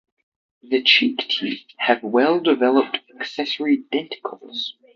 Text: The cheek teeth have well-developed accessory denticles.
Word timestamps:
The 0.63 0.81
cheek 0.81 1.27
teeth 1.29 1.63
have 1.77 2.01
well-developed 2.01 3.01
accessory 3.19 3.83
denticles. 3.93 4.71